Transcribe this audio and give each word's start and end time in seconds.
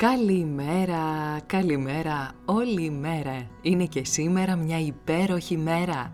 Καλημέρα, 0.00 1.02
καλημέρα, 1.46 2.32
όλη 2.44 2.84
η 2.84 2.90
μέρα. 2.90 3.46
Είναι 3.62 3.86
και 3.86 4.04
σήμερα 4.04 4.56
μια 4.56 4.80
υπέροχη 4.80 5.56
μέρα. 5.56 6.12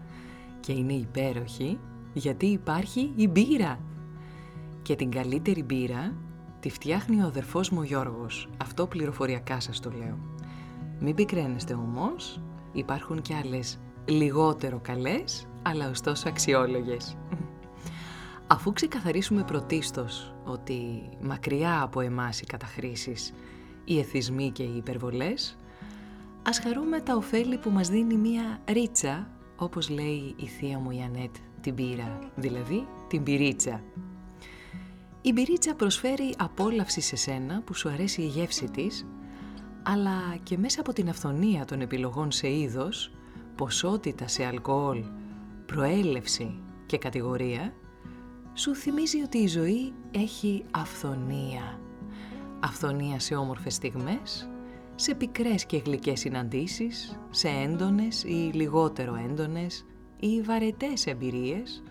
Και 0.61 0.73
είναι 0.73 0.93
υπέροχη 0.93 1.79
γιατί 2.13 2.47
υπάρχει 2.47 3.13
η 3.17 3.29
μπύρα. 3.29 3.79
Και 4.83 4.97
την 4.97 5.11
καλύτερη 5.11 5.63
μπύρα 5.63 6.17
τη 6.61 6.71
φτιάχνει 6.71 7.23
ο 7.23 7.27
αδερφός 7.27 7.71
μου 7.71 7.79
ο 7.81 7.83
Γιώργος. 7.83 8.49
Αυτό 8.57 8.87
πληροφοριακά 8.87 9.61
σας 9.61 9.81
το 9.81 9.91
λέω. 9.91 10.19
Μην 11.01 11.15
πικραίνεστε 11.15 11.75
όμως, 11.75 12.41
υπάρχουν 12.73 13.23
και 13.23 13.35
άλλες 13.35 13.79
λιγότερο 14.05 14.79
καλές, 14.83 15.47
αλλά 15.63 15.91
ωστόσο 15.91 16.29
αξιόλογες. 16.29 17.17
Αφού 18.47 18.73
ξεκαθαρίσουμε 18.73 19.43
πρωτίστως 19.43 20.35
ότι 20.45 21.09
μακριά 21.21 21.83
από 21.83 22.01
εμάς 22.01 22.41
οι 22.41 22.47
καταχρήσεις 22.47 23.33
οι 23.89 23.99
εθισμοί 23.99 24.51
και 24.51 24.63
οι 24.63 24.77
υπερβολές, 24.77 25.57
ας 26.43 26.59
χαρούμε 26.59 27.01
τα 27.01 27.17
ωφέλη 27.17 27.59
που 27.59 27.71
μας 27.71 27.89
δίνει 27.89 28.17
μία 28.17 28.61
ρίτσα, 28.69 29.31
όπως 29.57 29.89
λέει 29.89 30.35
η 30.37 30.47
θεία 30.47 30.79
μου 30.79 30.91
η 30.91 31.03
Ανέτ, 31.03 31.35
την 31.61 31.75
πύρα, 31.75 32.19
δηλαδή 32.37 32.87
την 33.09 33.23
πυρίτσα. 33.23 33.83
Η 35.23 35.33
πυρίτσα 35.33 35.75
προσφέρει 35.75 36.35
απόλαυση 36.39 37.01
σε 37.01 37.17
σένα 37.17 37.63
που 37.65 37.75
σου 37.75 37.89
αρέσει 37.89 38.23
η 38.23 38.27
γεύση 38.27 38.71
της, 38.71 39.07
αλλά 39.83 40.37
και 40.43 40.59
μέσα 40.59 40.81
από 40.81 40.93
την 40.93 41.09
αυθονία 41.09 41.65
των 41.65 41.81
επιλογών 41.81 42.31
σε 42.31 42.51
είδος, 42.51 43.13
ποσότητα 43.57 44.29
σε 44.29 44.45
αλκοόλ, 44.45 45.05
προέλευση 45.67 46.61
και 46.87 46.99
κατηγορία, 46.99 47.75
σου 48.55 48.75
θυμίζει 48.75 49.23
ότι 49.23 49.39
η 49.39 49.47
ζωή 49.47 49.93
έχει 50.11 50.65
αυθονία 50.71 51.79
Αυθονία 52.61 53.19
σε 53.21 53.35
όμορφες 53.35 53.75
στιγμές, 53.75 54.49
σε 54.95 55.15
πικρές 55.15 55.67
και 55.67 55.77
γλυκές 55.77 56.21
συναντήσεις, 56.21 57.19
σε 57.31 57.49
έντονες 57.49 58.25
ή 58.25 58.51
λιγότερο 58.55 59.15
έντονες 59.15 59.87
ή 60.21 60.41
βαρετές 60.41 61.07
εμπειρίες. 61.07 61.83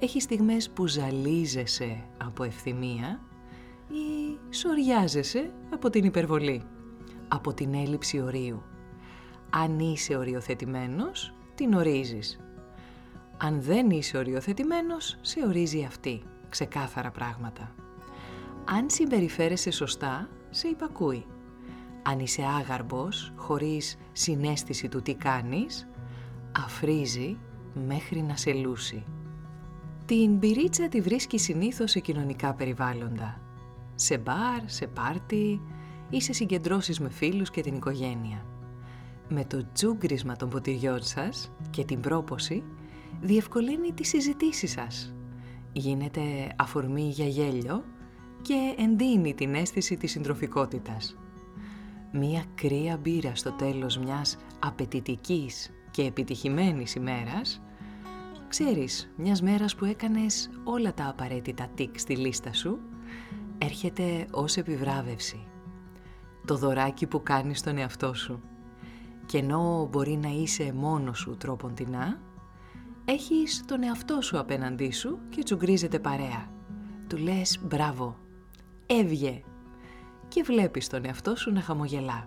Έχει 0.00 0.20
στιγμές 0.20 0.70
που 0.70 0.86
ζαλίζεσαι 0.86 2.04
από 2.24 2.42
ευθυμία 2.42 3.20
ή 3.88 4.38
σοριάζεσαι 4.54 5.52
από 5.72 5.90
την 5.90 6.04
υπερβολή, 6.04 6.62
από 7.28 7.54
την 7.54 7.74
έλλειψη 7.74 8.20
ορίου. 8.20 8.62
Αν 9.50 9.78
είσαι 9.78 10.16
οριοθετημένος, 10.16 11.34
την 11.54 11.74
ορίζεις. 11.74 12.40
Αν 13.36 13.62
δεν 13.62 13.90
είσαι 13.90 14.16
οριοθετημένος, 14.16 15.18
σε 15.20 15.46
ορίζει 15.46 15.84
αυτή. 15.84 16.22
Ξεκάθαρα 16.48 17.10
πράγματα. 17.10 17.74
Αν 18.68 18.90
συμπεριφέρεσαι 18.90 19.70
σωστά, 19.70 20.28
σε 20.50 20.68
υπακούει. 20.68 21.26
Αν 22.02 22.18
είσαι 22.18 22.42
άγαρμπος, 22.42 23.32
χωρίς 23.36 23.96
συνέστηση 24.12 24.88
του 24.88 25.02
τι 25.02 25.14
κάνεις, 25.14 25.88
αφρίζει 26.64 27.38
μέχρι 27.86 28.22
να 28.22 28.36
σε 28.36 28.52
λούσει. 28.52 29.04
Την 30.04 30.38
πυρίτσα 30.38 30.88
τη 30.88 31.00
βρίσκει 31.00 31.38
συνήθως 31.38 31.90
σε 31.90 32.00
κοινωνικά 32.00 32.54
περιβάλλοντα. 32.54 33.40
Σε 33.94 34.18
μπαρ, 34.18 34.60
σε 34.64 34.86
πάρτι 34.86 35.60
ή 36.10 36.20
σε 36.20 36.32
συγκεντρώσεις 36.32 37.00
με 37.00 37.08
φίλους 37.08 37.50
και 37.50 37.60
την 37.60 37.74
οικογένεια. 37.74 38.46
Με 39.28 39.44
το 39.44 39.72
τζούγκρισμα 39.72 40.36
των 40.36 40.48
ποτηριών 40.48 41.02
σας 41.02 41.52
και 41.70 41.84
την 41.84 42.00
πρόποση 42.00 42.64
διευκολύνει 43.20 43.92
τις 43.92 44.08
συζητήσεις 44.08 44.70
σας. 44.70 45.14
Γίνεται 45.72 46.20
αφορμή 46.56 47.08
για 47.08 47.26
γέλιο 47.26 47.84
και 48.46 48.74
εντείνει 48.78 49.34
την 49.34 49.54
αίσθηση 49.54 49.96
της 49.96 50.10
συντροφικότητας. 50.10 51.16
Μία 52.12 52.44
κρύα 52.54 52.96
μπύρα 52.96 53.34
στο 53.34 53.52
τέλος 53.52 53.98
μιας 53.98 54.36
απαιτητικής 54.58 55.70
και 55.90 56.02
επιτυχημένης 56.02 56.94
ημέρας, 56.94 57.62
ξέρεις, 58.48 59.12
μιας 59.16 59.42
μέρας 59.42 59.74
που 59.74 59.84
έκανες 59.84 60.50
όλα 60.64 60.94
τα 60.94 61.08
απαραίτητα 61.08 61.68
τικ 61.74 61.98
στη 61.98 62.16
λίστα 62.16 62.52
σου, 62.52 62.78
έρχεται 63.58 64.26
ως 64.30 64.56
επιβράβευση. 64.56 65.46
Το 66.44 66.56
δωράκι 66.56 67.06
που 67.06 67.22
κάνεις 67.22 67.58
στον 67.58 67.78
εαυτό 67.78 68.14
σου. 68.14 68.40
Και 69.26 69.38
ενώ 69.38 69.88
μπορεί 69.90 70.16
να 70.16 70.28
είσαι 70.28 70.72
μόνος 70.76 71.18
σου 71.18 71.36
τρόποντινά, 71.36 72.20
έχεις 73.04 73.64
τον 73.66 73.82
εαυτό 73.82 74.22
σου 74.22 74.38
απέναντί 74.38 74.90
σου 74.90 75.18
και 75.28 75.42
τσουγκρίζεται 75.42 75.98
παρέα. 75.98 76.50
Του 77.06 77.16
λες 77.16 77.60
μπράβο, 77.64 78.24
έβγε 78.86 79.42
και 80.28 80.42
βλέπεις 80.42 80.88
τον 80.88 81.04
εαυτό 81.04 81.36
σου 81.36 81.52
να 81.52 81.60
χαμογελά. 81.60 82.26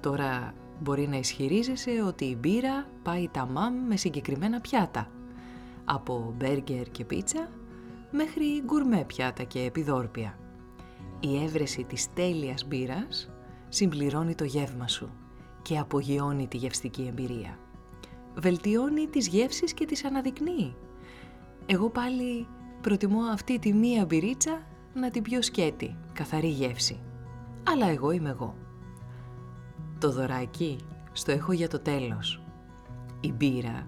Τώρα 0.00 0.54
μπορεί 0.80 1.08
να 1.08 1.16
ισχυρίζεσαι 1.16 2.02
ότι 2.06 2.24
η 2.24 2.36
μπύρα 2.40 2.86
πάει 3.02 3.28
τα 3.28 3.46
μάμ 3.46 3.74
με 3.86 3.96
συγκεκριμένα 3.96 4.60
πιάτα, 4.60 5.10
από 5.84 6.34
μπέργκερ 6.36 6.90
και 6.90 7.04
πίτσα 7.04 7.48
μέχρι 8.10 8.62
γκουρμέ 8.64 9.04
πιάτα 9.06 9.42
και 9.42 9.60
επιδόρπια. 9.60 10.38
Η 11.20 11.42
έβρεση 11.44 11.84
της 11.84 12.12
τέλειας 12.12 12.66
μπύρας 12.66 13.30
συμπληρώνει 13.68 14.34
το 14.34 14.44
γεύμα 14.44 14.88
σου 14.88 15.10
και 15.62 15.78
απογειώνει 15.78 16.48
τη 16.48 16.56
γευστική 16.56 17.06
εμπειρία. 17.08 17.58
Βελτιώνει 18.34 19.06
τις 19.06 19.28
γεύσεις 19.28 19.72
και 19.72 19.84
τις 19.84 20.04
αναδεικνύει. 20.04 20.76
Εγώ 21.66 21.90
πάλι 21.90 22.46
προτιμώ 22.80 23.20
αυτή 23.20 23.58
τη 23.58 23.72
μία 23.72 24.04
μπυρίτσα 24.04 24.66
να 24.98 25.10
την 25.10 25.22
πιω 25.22 25.42
σκέτη, 25.42 25.96
καθαρή 26.12 26.48
γεύση. 26.48 27.00
Αλλά 27.72 27.88
εγώ 27.88 28.10
είμαι 28.10 28.30
εγώ. 28.30 28.54
Το 29.98 30.12
δωράκι 30.12 30.78
στο 31.12 31.32
έχω 31.32 31.52
για 31.52 31.68
το 31.68 31.78
τέλος. 31.78 32.42
Η 33.20 33.32
μπύρα 33.32 33.86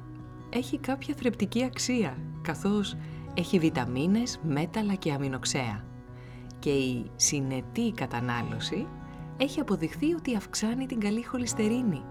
έχει 0.51 0.79
κάποια 0.79 1.15
θρεπτική 1.15 1.65
αξία, 1.65 2.17
καθώς 2.43 2.97
έχει 3.35 3.59
βιταμίνες, 3.59 4.41
μέταλλα 4.43 4.95
και 4.95 5.13
αμινοξέα. 5.13 5.85
Και 6.59 6.71
η 6.71 7.11
συνετή 7.17 7.93
κατανάλωση 7.93 8.87
έχει 9.37 9.61
αποδειχθεί 9.61 10.13
ότι 10.15 10.37
αυξάνει 10.37 10.87
την 10.87 11.01
καλή 11.01 11.23
χολυστερίνη 11.23 12.03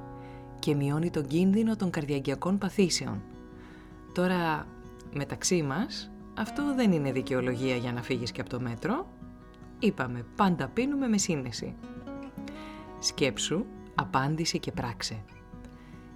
και 0.60 0.76
μειώνει 0.76 1.10
τον 1.10 1.28
κίνδυνο 1.28 1.76
των 1.76 1.90
καρδιακιακών 1.90 2.57
παθήσεων. 2.57 3.22
Τώρα, 4.13 4.68
μεταξύ 5.13 5.62
μας, 5.62 6.12
αυτό 6.39 6.75
δεν 6.75 6.91
είναι 6.91 7.12
δικαιολογία 7.12 7.75
για 7.75 7.94
να 7.94 8.01
φύγεις 8.01 8.31
και 8.31 8.41
από 8.41 8.50
το 8.50 8.59
μέτρο. 8.59 9.07
Είπαμε, 9.80 10.25
πάντα 10.36 10.68
πίνουμε 10.68 11.07
με 11.07 11.18
σύνεση. 11.18 11.75
Σκέψου, 13.00 13.65
απάντησε 13.95 14.57
και 14.57 14.71
πράξε. 14.71 15.24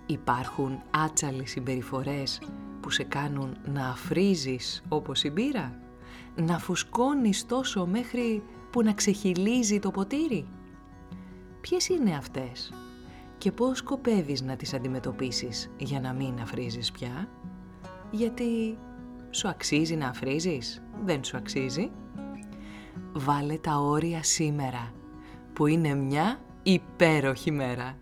Υπάρχουν 0.05 0.81
άτσαλες 0.91 1.49
συμπεριφορές 1.49 2.41
που 2.79 2.89
σε 2.89 3.03
κάνουν 3.03 3.57
να 3.65 3.87
αφρίζεις 3.87 4.83
όπως 4.89 5.23
η 5.23 5.29
μπύρα, 5.29 5.79
να 6.35 6.59
φουσκώνεις 6.59 7.45
τόσο 7.45 7.85
μέχρι 7.85 8.43
που 8.71 8.81
να 8.81 8.93
ξεχυλίζει 8.93 9.79
το 9.79 9.91
ποτήρι; 9.91 10.47
Ποιες 11.61 11.89
είναι 11.89 12.15
αυτές 12.15 12.73
και 13.37 13.51
πώς 13.51 13.77
σκοπεύεις 13.77 14.41
να 14.41 14.55
τις 14.55 14.73
αντιμετωπίσεις 14.73 15.71
για 15.77 15.99
να 15.99 16.13
μην 16.13 16.39
αφρίζεις 16.41 16.91
πια, 16.91 17.29
γιατί 18.11 18.77
σου 19.35 19.47
αξίζει 19.47 19.95
να 19.95 20.07
αφρίζεις; 20.07 20.83
Δεν 21.03 21.23
σου 21.23 21.37
αξίζει; 21.37 21.91
Βάλε 23.13 23.57
τα 23.57 23.77
όρια 23.77 24.23
σήμερα, 24.23 24.93
που 25.53 25.67
είναι 25.67 25.93
μια 25.93 26.39
υπέροχη 26.63 27.51
μέρα. 27.51 27.97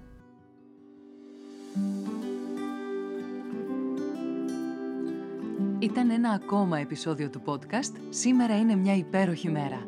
Ήταν 5.79 6.09
ένα 6.09 6.29
ακόμα 6.29 6.77
επεισόδιο 6.77 7.29
του 7.29 7.41
podcast 7.45 7.95
«Σήμερα 8.09 8.57
είναι 8.57 8.75
μια 8.75 8.95
υπέροχη 8.95 9.49
μέρα». 9.49 9.87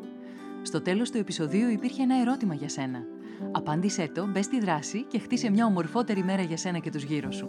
Στο 0.62 0.80
τέλος 0.80 1.10
του 1.10 1.18
επεισοδίου 1.18 1.68
υπήρχε 1.70 2.02
ένα 2.02 2.20
ερώτημα 2.20 2.54
για 2.54 2.68
σένα. 2.68 3.02
Απάντησέ 3.52 4.10
το, 4.14 4.26
μπες 4.26 4.44
στη 4.44 4.60
δράση 4.60 5.02
και 5.02 5.18
χτίσε 5.18 5.50
μια 5.50 5.66
ομορφότερη 5.66 6.24
μέρα 6.24 6.42
για 6.42 6.56
σένα 6.56 6.78
και 6.78 6.90
τους 6.90 7.02
γύρω 7.02 7.32
σου. 7.32 7.48